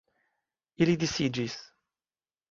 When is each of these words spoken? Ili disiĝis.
Ili 0.85 0.95
disiĝis. 1.03 1.59